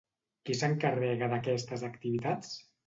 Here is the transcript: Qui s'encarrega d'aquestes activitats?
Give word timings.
Qui 0.49 0.55
s'encarrega 0.61 1.31
d'aquestes 1.35 1.87
activitats? 1.93 2.57